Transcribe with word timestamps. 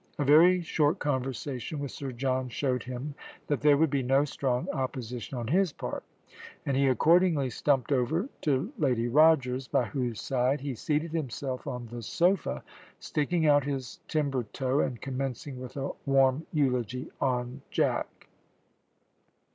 A 0.17 0.25
very 0.25 0.61
short 0.63 0.97
conversation 0.97 1.77
with 1.77 1.91
Sir 1.91 2.11
John 2.11 2.49
showed 2.49 2.81
him 2.81 3.13
that 3.45 3.61
there 3.61 3.77
would 3.77 3.91
be 3.91 4.01
no 4.01 4.25
strong 4.25 4.67
opposition 4.73 5.37
on 5.37 5.45
his 5.49 5.71
part, 5.73 6.03
and 6.65 6.75
he 6.75 6.87
accordingly 6.87 7.51
stumped 7.51 7.91
over 7.91 8.27
to 8.41 8.73
Lady 8.79 9.07
Rogers, 9.07 9.67
by 9.67 9.83
whose 9.85 10.19
side 10.19 10.61
he 10.61 10.73
seated 10.73 11.11
himself 11.11 11.67
on 11.67 11.85
the 11.91 12.01
sofa, 12.01 12.63
sticking 12.99 13.45
out 13.45 13.63
his 13.63 13.99
timber 14.07 14.41
toe 14.41 14.79
and 14.79 14.99
commencing 15.01 15.59
with 15.61 15.77
a 15.77 15.91
warm 16.07 16.47
eulogy 16.51 17.11
on 17.21 17.61
Jack. 17.69 18.25